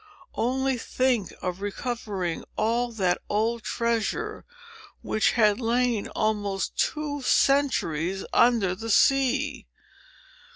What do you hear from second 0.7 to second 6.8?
think of recovering all that old treasure, which had lain almost